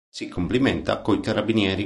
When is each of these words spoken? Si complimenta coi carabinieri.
Si 0.09 0.27
complimenta 0.29 0.99
coi 1.03 1.19
carabinieri. 1.19 1.79